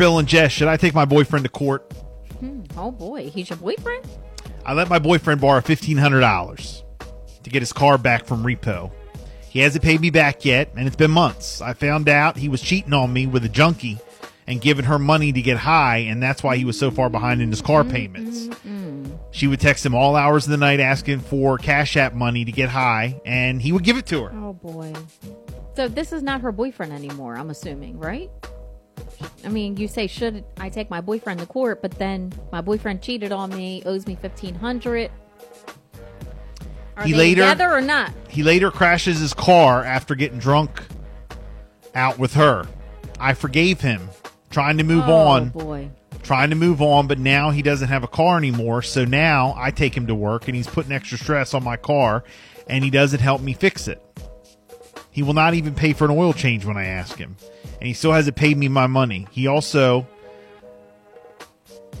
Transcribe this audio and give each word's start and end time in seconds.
Bill 0.00 0.18
and 0.18 0.26
Jess, 0.26 0.50
should 0.50 0.66
I 0.66 0.78
take 0.78 0.94
my 0.94 1.04
boyfriend 1.04 1.44
to 1.44 1.50
court? 1.50 1.92
Hmm. 2.38 2.62
Oh 2.74 2.90
boy, 2.90 3.28
he's 3.28 3.50
your 3.50 3.58
boyfriend. 3.58 4.02
I 4.64 4.72
let 4.72 4.88
my 4.88 4.98
boyfriend 4.98 5.42
borrow 5.42 5.60
fifteen 5.60 5.98
hundred 5.98 6.20
dollars 6.20 6.82
to 7.42 7.50
get 7.50 7.60
his 7.60 7.74
car 7.74 7.98
back 7.98 8.24
from 8.24 8.42
repo. 8.42 8.90
He 9.50 9.58
hasn't 9.58 9.84
paid 9.84 10.00
me 10.00 10.08
back 10.08 10.46
yet, 10.46 10.70
and 10.74 10.86
it's 10.86 10.96
been 10.96 11.10
months. 11.10 11.60
I 11.60 11.74
found 11.74 12.08
out 12.08 12.38
he 12.38 12.48
was 12.48 12.62
cheating 12.62 12.94
on 12.94 13.12
me 13.12 13.26
with 13.26 13.44
a 13.44 13.48
junkie 13.50 13.98
and 14.46 14.58
giving 14.58 14.86
her 14.86 14.98
money 14.98 15.32
to 15.34 15.42
get 15.42 15.58
high, 15.58 15.98
and 15.98 16.22
that's 16.22 16.42
why 16.42 16.56
he 16.56 16.64
was 16.64 16.78
so 16.78 16.90
far 16.90 17.10
behind 17.10 17.42
in 17.42 17.50
his 17.50 17.60
car 17.60 17.84
payments. 17.84 18.48
She 19.32 19.48
would 19.48 19.60
text 19.60 19.84
him 19.84 19.94
all 19.94 20.16
hours 20.16 20.46
of 20.46 20.50
the 20.50 20.56
night 20.56 20.80
asking 20.80 21.20
for 21.20 21.58
Cash 21.58 21.98
App 21.98 22.14
money 22.14 22.46
to 22.46 22.52
get 22.52 22.70
high, 22.70 23.20
and 23.26 23.60
he 23.60 23.70
would 23.70 23.84
give 23.84 23.98
it 23.98 24.06
to 24.06 24.24
her. 24.24 24.32
Oh 24.34 24.54
boy. 24.54 24.94
So 25.76 25.88
this 25.88 26.10
is 26.10 26.22
not 26.22 26.40
her 26.40 26.52
boyfriend 26.52 26.94
anymore. 26.94 27.36
I'm 27.36 27.50
assuming, 27.50 27.98
right? 27.98 28.30
I 29.44 29.48
mean, 29.48 29.76
you 29.76 29.88
say 29.88 30.06
should 30.06 30.44
I 30.58 30.68
take 30.68 30.90
my 30.90 31.00
boyfriend 31.00 31.40
to 31.40 31.46
court, 31.46 31.80
but 31.82 31.92
then 31.92 32.32
my 32.52 32.60
boyfriend 32.60 33.02
cheated 33.02 33.32
on 33.32 33.50
me, 33.50 33.82
owes 33.86 34.06
me 34.06 34.14
fifteen 34.14 34.54
hundred. 34.54 35.10
Are 36.96 37.04
He 37.04 37.12
they 37.12 37.18
later- 37.18 37.42
together 37.42 37.72
or 37.72 37.80
not? 37.80 38.12
He 38.28 38.42
later 38.42 38.70
crashes 38.70 39.18
his 39.20 39.32
car 39.32 39.82
after 39.84 40.14
getting 40.14 40.38
drunk 40.38 40.82
out 41.94 42.18
with 42.18 42.34
her. 42.34 42.66
I 43.18 43.34
forgave 43.34 43.80
him, 43.80 44.08
trying 44.50 44.78
to 44.78 44.84
move 44.84 45.04
oh 45.08 45.12
on. 45.14 45.48
boy. 45.50 45.90
trying 46.22 46.50
to 46.50 46.56
move 46.56 46.82
on, 46.82 47.06
but 47.06 47.18
now 47.18 47.50
he 47.50 47.62
doesn't 47.62 47.88
have 47.88 48.04
a 48.04 48.08
car 48.08 48.36
anymore. 48.36 48.82
So 48.82 49.04
now 49.06 49.54
I 49.56 49.70
take 49.70 49.96
him 49.96 50.06
to 50.08 50.14
work 50.14 50.46
and 50.48 50.54
he's 50.56 50.66
putting 50.66 50.92
extra 50.92 51.16
stress 51.18 51.54
on 51.54 51.64
my 51.64 51.76
car 51.76 52.22
and 52.68 52.84
he 52.84 52.90
doesn't 52.90 53.20
help 53.20 53.40
me 53.40 53.52
fix 53.54 53.88
it. 53.88 54.00
He 55.10 55.22
will 55.22 55.34
not 55.34 55.54
even 55.54 55.74
pay 55.74 55.92
for 55.92 56.04
an 56.04 56.10
oil 56.12 56.32
change 56.32 56.64
when 56.64 56.76
I 56.76 56.86
ask 56.86 57.16
him. 57.16 57.36
And 57.78 57.86
he 57.86 57.92
still 57.92 58.12
hasn't 58.12 58.36
paid 58.36 58.56
me 58.56 58.68
my 58.68 58.86
money. 58.86 59.26
He 59.30 59.46
also 59.46 60.06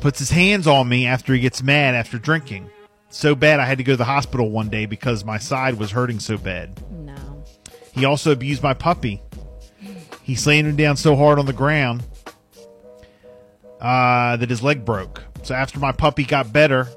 puts 0.00 0.18
his 0.18 0.30
hands 0.30 0.66
on 0.66 0.88
me 0.88 1.06
after 1.06 1.34
he 1.34 1.40
gets 1.40 1.62
mad 1.62 1.94
after 1.94 2.18
drinking. 2.18 2.70
So 3.08 3.34
bad 3.34 3.58
I 3.58 3.64
had 3.64 3.78
to 3.78 3.84
go 3.84 3.94
to 3.94 3.96
the 3.96 4.04
hospital 4.04 4.50
one 4.50 4.68
day 4.68 4.86
because 4.86 5.24
my 5.24 5.38
side 5.38 5.74
was 5.74 5.90
hurting 5.90 6.20
so 6.20 6.38
bad. 6.38 6.80
No. 6.92 7.44
He 7.92 8.04
also 8.04 8.30
abused 8.30 8.62
my 8.62 8.74
puppy. 8.74 9.20
He 10.22 10.36
slammed 10.36 10.68
him 10.68 10.76
down 10.76 10.96
so 10.96 11.16
hard 11.16 11.40
on 11.40 11.46
the 11.46 11.52
ground 11.52 12.04
uh, 13.80 14.36
that 14.36 14.48
his 14.48 14.62
leg 14.62 14.84
broke. 14.84 15.24
So 15.42 15.54
after 15.54 15.80
my 15.80 15.90
puppy 15.90 16.24
got 16.24 16.52
better, 16.52 16.88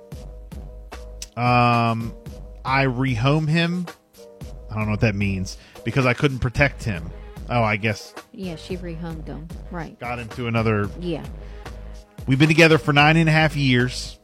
um, 1.36 2.14
I 2.64 2.86
rehome 2.86 3.48
him. 3.48 3.88
I 4.70 4.76
don't 4.76 4.86
know 4.86 4.92
what 4.92 5.02
that 5.02 5.16
means 5.16 5.58
because 5.84 6.06
I 6.06 6.14
couldn't 6.14 6.39
protect 6.39 6.84
him. 6.84 7.09
Oh, 7.50 7.62
I 7.62 7.76
guess 7.76 8.14
Yeah, 8.31 8.56
she 8.56 8.78
rehomed 8.78 9.28
him. 9.28 9.48
Right. 9.70 10.00
got 10.00 10.20
into 10.20 10.48
another. 10.48 10.90
Yeah. 11.00 11.25
We've 12.25 12.40
been 12.40 12.48
together 12.48 12.78
for 12.78 12.94
nine 12.94 13.17
and 13.17 13.28
a 13.28 13.31
half 13.34 13.56
years. 13.56 14.17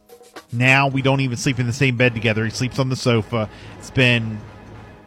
Now 0.52 0.88
we 0.88 1.02
don't 1.02 1.20
even 1.20 1.38
sleep 1.38 1.60
in 1.60 1.68
the 1.68 1.74
same 1.74 1.98
bed 1.98 2.14
together. 2.14 2.46
He 2.46 2.50
sleeps 2.52 2.80
on 2.80 2.90
the 2.90 2.96
sofa. 2.96 3.50
It's 3.78 3.92
been, 3.92 4.40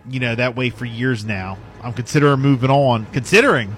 you 0.09 0.21
know, 0.21 0.35
that 0.35 0.55
way 0.57 0.71
for 0.71 0.85
years 0.85 1.25
now. 1.25 1.59
I'm 1.83 1.95
considering 1.95 2.41
moving 2.41 2.71
on, 2.71 3.07
considering 3.07 3.75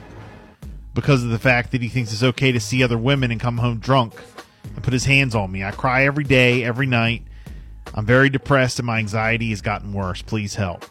because 0.94 1.22
of 1.24 1.30
the 1.30 1.38
fact 1.38 1.72
that 1.72 1.80
he 1.80 1.88
thinks 1.88 2.12
it's 2.12 2.22
okay 2.22 2.52
to 2.52 2.60
see 2.60 2.82
other 2.82 2.98
women 2.98 3.30
and 3.30 3.40
come 3.40 3.58
home 3.58 3.78
drunk 3.78 4.14
and 4.74 4.82
put 4.82 4.92
his 4.92 5.04
hands 5.04 5.34
on 5.34 5.50
me. 5.50 5.64
I 5.64 5.70
cry 5.70 6.04
every 6.06 6.24
day, 6.24 6.64
every 6.64 6.86
night. 6.86 7.22
I'm 7.94 8.04
very 8.04 8.28
depressed 8.28 8.78
and 8.78 8.86
my 8.86 8.98
anxiety 8.98 9.50
has 9.50 9.60
gotten 9.62 9.92
worse. 9.92 10.22
Please 10.22 10.56
help. 10.56 10.84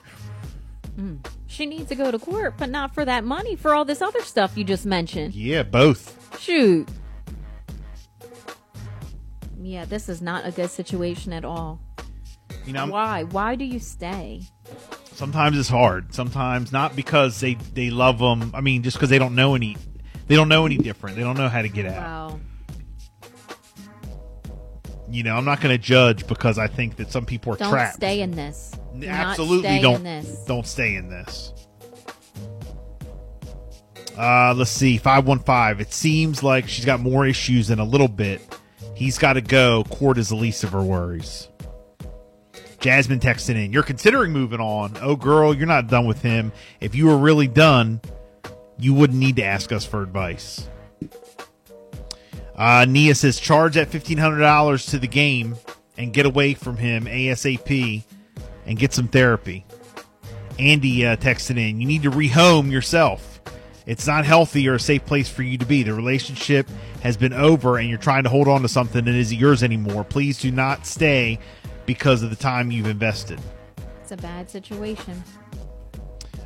Mm. 0.97 1.25
She 1.53 1.67
needs 1.67 1.89
to 1.89 1.95
go 1.95 2.09
to 2.09 2.17
court, 2.17 2.55
but 2.57 2.71
not 2.71 2.95
for 2.95 3.05
that 3.05 3.23
money, 3.23 3.55
for 3.55 3.75
all 3.75 3.85
this 3.85 4.01
other 4.01 4.21
stuff 4.21 4.57
you 4.57 4.63
just 4.63 4.87
mentioned. 4.87 5.35
Yeah, 5.35 5.61
both. 5.61 6.39
Shoot. 6.39 6.89
Yeah, 9.61 9.85
this 9.85 10.09
is 10.09 10.19
not 10.19 10.47
a 10.47 10.51
good 10.51 10.71
situation 10.71 11.31
at 11.31 11.45
all. 11.45 11.79
You 12.65 12.73
know, 12.73 12.87
Why? 12.87 13.23
Why 13.25 13.53
do 13.55 13.65
you 13.65 13.77
stay? 13.77 14.41
sometimes 15.13 15.59
it's 15.59 15.69
hard. 15.69 16.11
Sometimes 16.11 16.71
not 16.71 16.95
because 16.95 17.39
they 17.39 17.53
they 17.53 17.91
love 17.91 18.17
them. 18.17 18.49
I 18.55 18.61
mean, 18.61 18.81
just 18.81 18.97
because 18.97 19.09
they 19.11 19.19
don't 19.19 19.35
know 19.35 19.53
any, 19.53 19.77
they 20.25 20.35
don't 20.35 20.49
know 20.49 20.65
any 20.65 20.77
different. 20.77 21.17
They 21.17 21.21
don't 21.21 21.37
know 21.37 21.49
how 21.49 21.61
to 21.61 21.69
get 21.69 21.85
out. 21.85 22.01
Wow. 22.31 22.39
You 25.13 25.21
know, 25.21 25.35
I'm 25.35 25.45
not 25.45 25.61
going 25.61 25.73
to 25.73 25.81
judge 25.81 26.25
because 26.25 26.57
I 26.57 26.65
think 26.65 26.95
that 26.95 27.11
some 27.11 27.23
people 27.23 27.53
are 27.53 27.55
trapped. 27.55 27.69
Don't 27.69 27.77
trapped. 27.79 27.95
stay 27.97 28.21
in 28.21 28.31
this. 28.31 28.71
Do 28.97 29.07
Absolutely 29.07 29.79
don't 29.79 29.97
in 29.97 30.03
this. 30.03 30.43
don't 30.45 30.65
stay 30.65 30.95
in 30.95 31.07
this. 31.07 31.53
Uh, 34.17 34.55
let's 34.57 34.71
see, 34.71 34.97
five 34.97 35.27
one 35.27 35.37
five. 35.37 35.79
It 35.79 35.93
seems 35.93 36.41
like 36.41 36.67
she's 36.67 36.85
got 36.85 36.99
more 36.99 37.27
issues 37.27 37.67
than 37.67 37.77
a 37.77 37.83
little 37.83 38.07
bit. 38.07 38.41
He's 38.95 39.19
got 39.19 39.33
to 39.33 39.41
go. 39.41 39.83
Court 39.83 40.17
is 40.17 40.29
the 40.29 40.35
least 40.35 40.63
of 40.63 40.71
her 40.71 40.81
worries. 40.81 41.47
Jasmine 42.79 43.19
texting 43.19 43.63
in. 43.63 43.71
You're 43.71 43.83
considering 43.83 44.31
moving 44.33 44.59
on. 44.59 44.97
Oh, 44.99 45.15
girl, 45.15 45.53
you're 45.53 45.67
not 45.67 45.89
done 45.89 46.07
with 46.07 46.23
him. 46.23 46.51
If 46.81 46.95
you 46.95 47.05
were 47.05 47.17
really 47.17 47.47
done, 47.47 48.01
you 48.79 48.95
wouldn't 48.95 49.19
need 49.19 49.35
to 49.35 49.43
ask 49.43 49.71
us 49.71 49.85
for 49.85 50.01
advice. 50.01 50.67
Uh, 52.55 52.85
Nia 52.87 53.15
says 53.15 53.39
charge 53.39 53.75
that 53.75 53.89
fifteen 53.89 54.17
hundred 54.17 54.39
dollars 54.39 54.85
to 54.87 54.99
the 54.99 55.07
game 55.07 55.55
and 55.97 56.13
get 56.13 56.25
away 56.25 56.53
from 56.53 56.77
him 56.77 57.05
ASAP 57.05 58.03
and 58.65 58.77
get 58.77 58.93
some 58.93 59.07
therapy. 59.07 59.65
Andy 60.59 61.05
uh, 61.05 61.15
texted 61.15 61.57
in, 61.57 61.81
you 61.81 61.87
need 61.87 62.03
to 62.03 62.11
rehome 62.11 62.71
yourself. 62.71 63.41
It's 63.85 64.07
not 64.07 64.23
healthy 64.23 64.69
or 64.69 64.75
a 64.75 64.79
safe 64.79 65.05
place 65.05 65.27
for 65.27 65.43
you 65.43 65.57
to 65.57 65.65
be. 65.65 65.83
The 65.83 65.93
relationship 65.93 66.69
has 67.01 67.17
been 67.17 67.33
over 67.33 67.77
and 67.77 67.89
you're 67.89 67.97
trying 67.97 68.23
to 68.23 68.29
hold 68.29 68.47
on 68.47 68.61
to 68.61 68.69
something 68.69 69.03
that 69.03 69.13
isn't 69.15 69.37
yours 69.37 69.61
anymore. 69.61 70.03
Please 70.03 70.39
do 70.39 70.51
not 70.51 70.85
stay 70.85 71.39
because 71.85 72.23
of 72.23 72.29
the 72.29 72.35
time 72.35 72.71
you've 72.71 72.87
invested. 72.87 73.41
It's 74.01 74.11
a 74.11 74.17
bad 74.17 74.49
situation. 74.49 75.21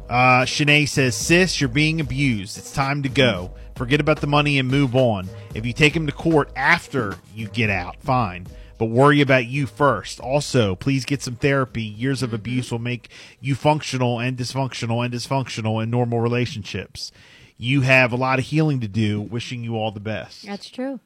Uh, 0.09 0.45
Shanae 0.45 0.87
says, 0.87 1.15
Sis, 1.15 1.59
you're 1.59 1.67
being 1.67 1.99
abused. 1.99 2.57
It's 2.57 2.71
time 2.71 3.03
to 3.03 3.09
go. 3.09 3.51
Forget 3.77 3.99
about 3.99 4.21
the 4.21 4.27
money 4.27 4.57
and 4.57 4.67
move 4.67 4.95
on. 4.95 5.29
If 5.53 5.63
you 5.63 5.71
take 5.71 5.95
him 5.95 6.07
to 6.07 6.11
court 6.11 6.49
after 6.55 7.15
you 7.35 7.47
get 7.47 7.69
out, 7.69 8.01
fine. 8.01 8.47
But 8.79 8.87
worry 8.87 9.21
about 9.21 9.45
you 9.45 9.67
first. 9.67 10.19
Also, 10.19 10.75
please 10.75 11.05
get 11.05 11.21
some 11.21 11.35
therapy. 11.35 11.83
Years 11.83 12.23
of 12.23 12.33
abuse 12.33 12.71
will 12.71 12.79
make 12.79 13.09
you 13.39 13.53
functional 13.53 14.19
and 14.19 14.35
dysfunctional 14.35 15.05
and 15.05 15.13
dysfunctional 15.13 15.81
in 15.81 15.91
normal 15.91 16.19
relationships. 16.19 17.11
You 17.55 17.81
have 17.81 18.11
a 18.11 18.15
lot 18.15 18.39
of 18.39 18.45
healing 18.45 18.79
to 18.81 18.87
do. 18.87 19.21
Wishing 19.21 19.63
you 19.63 19.75
all 19.75 19.91
the 19.91 19.99
best. 19.99 20.45
That's 20.45 20.69
true. 20.69 20.99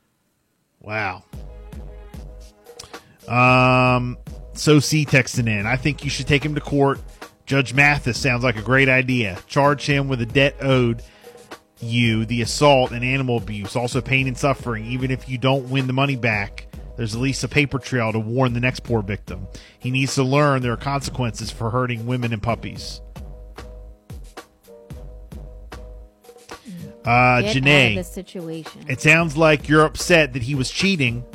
Wow. 0.79 1.23
Um, 3.27 4.17
so 4.53 4.79
C 4.79 5.05
texting 5.05 5.47
in. 5.47 5.65
I 5.65 5.75
think 5.75 6.05
you 6.05 6.09
should 6.09 6.27
take 6.27 6.43
him 6.43 6.55
to 6.55 6.61
court. 6.61 7.01
Judge 7.45 7.73
Mathis 7.73 8.17
sounds 8.17 8.45
like 8.45 8.55
a 8.55 8.61
great 8.61 8.87
idea. 8.87 9.39
Charge 9.47 9.85
him 9.85 10.07
with 10.07 10.21
a 10.21 10.25
debt 10.25 10.55
owed 10.61 11.03
you, 11.81 12.25
the 12.25 12.41
assault 12.41 12.91
and 12.91 13.03
animal 13.03 13.37
abuse, 13.37 13.75
also 13.75 14.01
pain 14.01 14.27
and 14.27 14.37
suffering. 14.37 14.85
Even 14.85 15.11
if 15.11 15.27
you 15.27 15.37
don't 15.37 15.69
win 15.69 15.87
the 15.87 15.93
money 15.93 16.15
back, 16.15 16.67
there's 16.97 17.15
at 17.15 17.21
least 17.21 17.43
a 17.43 17.47
paper 17.47 17.79
trail 17.79 18.11
to 18.11 18.19
warn 18.19 18.53
the 18.53 18.59
next 18.59 18.81
poor 18.81 19.01
victim. 19.01 19.47
He 19.79 19.91
needs 19.91 20.15
to 20.15 20.23
learn 20.23 20.61
there 20.61 20.73
are 20.73 20.77
consequences 20.77 21.49
for 21.51 21.71
hurting 21.71 22.05
women 22.05 22.33
and 22.33 22.43
puppies. 22.43 23.01
Uh, 27.03 27.41
Get 27.41 27.57
Janae. 27.57 27.95
this 27.95 28.11
situation. 28.11 28.85
It 28.87 29.01
sounds 29.01 29.35
like 29.35 29.67
you're 29.67 29.85
upset 29.85 30.33
that 30.33 30.43
he 30.43 30.53
was 30.53 30.69
cheating. 30.69 31.25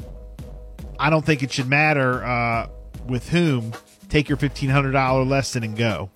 I 0.99 1.11
don't 1.11 1.27
think 1.27 1.43
it 1.43 1.53
should 1.53 1.69
matter 1.69 2.25
uh, 2.25 2.69
with 3.07 3.29
whom. 3.31 3.73
Take 4.09 4.29
your 4.29 4.39
fifteen 4.39 4.71
hundred 4.71 4.93
dollar 4.93 5.25
lesson 5.25 5.65
and 5.65 5.77
go. 5.77 6.11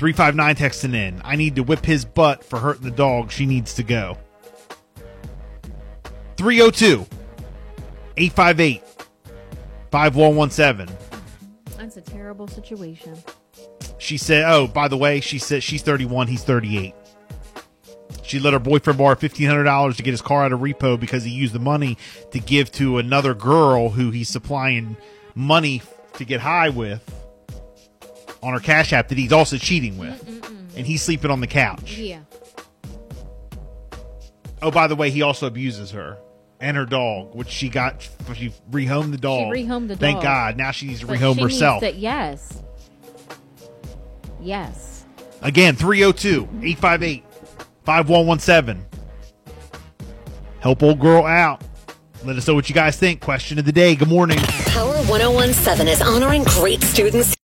Three 0.00 0.14
five 0.14 0.34
nine 0.34 0.54
texting 0.54 0.94
in. 0.94 1.20
I 1.26 1.36
need 1.36 1.56
to 1.56 1.62
whip 1.62 1.84
his 1.84 2.06
butt 2.06 2.42
for 2.42 2.58
hurting 2.58 2.84
the 2.84 2.90
dog. 2.90 3.30
She 3.30 3.44
needs 3.44 3.74
to 3.74 3.82
go. 3.82 4.16
302 6.38 7.06
858 8.16 8.82
5117. 9.90 10.96
That's 11.76 11.98
a 11.98 12.00
terrible 12.00 12.48
situation. 12.48 13.14
She 13.98 14.16
said, 14.16 14.46
"Oh, 14.50 14.66
by 14.66 14.88
the 14.88 14.96
way, 14.96 15.20
she 15.20 15.38
said 15.38 15.62
she's 15.62 15.82
31, 15.82 16.28
he's 16.28 16.44
38. 16.44 16.94
She 18.22 18.38
let 18.38 18.54
her 18.54 18.58
boyfriend 18.58 18.98
borrow 18.98 19.14
$1500 19.16 19.96
to 19.96 20.02
get 20.02 20.12
his 20.12 20.22
car 20.22 20.44
out 20.46 20.52
of 20.54 20.60
repo 20.60 20.98
because 20.98 21.24
he 21.24 21.30
used 21.30 21.52
the 21.52 21.58
money 21.58 21.98
to 22.30 22.40
give 22.40 22.72
to 22.72 22.96
another 22.96 23.34
girl 23.34 23.90
who 23.90 24.10
he's 24.10 24.30
supplying 24.30 24.96
money 25.34 25.82
to 26.14 26.24
get 26.24 26.40
high 26.40 26.70
with 26.70 27.19
on 28.42 28.52
her 28.52 28.60
cash 28.60 28.92
app 28.92 29.08
that 29.08 29.18
he's 29.18 29.32
also 29.32 29.56
cheating 29.56 29.98
with. 29.98 30.26
And 30.76 30.86
he's 30.86 31.02
sleeping 31.02 31.30
on 31.30 31.40
the 31.40 31.46
couch. 31.46 31.98
Yeah. 31.98 32.20
Oh, 34.62 34.70
by 34.70 34.86
the 34.86 34.96
way, 34.96 35.10
he 35.10 35.22
also 35.22 35.46
abuses 35.46 35.90
her 35.92 36.18
and 36.60 36.76
her 36.76 36.86
dog, 36.86 37.34
which 37.34 37.48
she 37.48 37.68
got 37.68 38.06
she 38.34 38.52
rehomed 38.70 39.10
the 39.10 39.18
dog. 39.18 39.52
rehomed 39.52 39.88
the 39.88 39.96
Thank 39.96 40.16
dog. 40.16 40.24
God. 40.24 40.56
Now 40.56 40.70
she 40.70 40.86
needs 40.86 41.00
to 41.00 41.06
But 41.06 41.18
rehome 41.18 41.36
she 41.36 41.42
herself. 41.42 41.82
Needs 41.82 41.94
to, 41.94 42.00
yes. 42.00 42.62
Yes. 44.40 45.04
Again, 45.42 45.74
302 45.76 46.42
858 46.62 47.24
5117. 47.84 48.86
Help 50.60 50.82
old 50.82 51.00
girl 51.00 51.24
out. 51.24 51.62
Let 52.24 52.36
us 52.36 52.46
know 52.46 52.54
what 52.54 52.68
you 52.68 52.74
guys 52.74 52.98
think. 52.98 53.22
Question 53.22 53.58
of 53.58 53.64
the 53.64 53.72
day. 53.72 53.94
Good 53.96 54.08
morning. 54.08 54.36
Power 54.66 54.92
1017 55.04 55.88
is 55.88 56.02
honoring 56.02 56.44
great 56.44 56.82
students 56.82 57.34